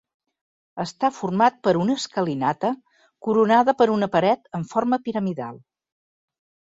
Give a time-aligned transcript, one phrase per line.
[0.83, 2.71] Està format per una escalinata
[3.27, 5.61] coronada per una paret en forma piramidal.